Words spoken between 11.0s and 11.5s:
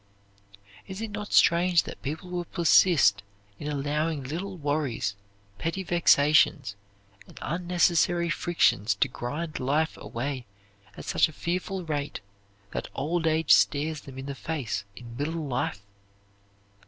such a